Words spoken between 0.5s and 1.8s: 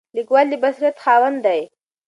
بصیرت خاوند دی.